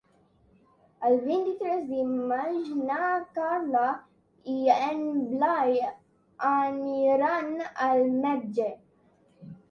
[1.07, 3.83] El vint-i-tres de maig na Carla
[4.53, 5.75] i en Blai
[6.53, 7.51] aniran
[7.89, 8.67] al metge.